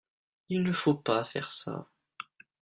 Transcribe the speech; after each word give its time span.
Il 0.49 0.63
ne 0.63 0.73
faut 0.73 0.95
pas 0.95 1.23
faire 1.23 1.51
ça. 1.51 1.85